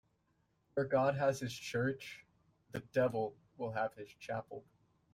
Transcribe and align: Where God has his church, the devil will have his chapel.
Where 0.73 0.87
God 0.87 1.13
has 1.17 1.39
his 1.41 1.53
church, 1.53 2.25
the 2.71 2.79
devil 2.91 3.35
will 3.59 3.73
have 3.73 3.93
his 3.93 4.09
chapel. 4.19 4.63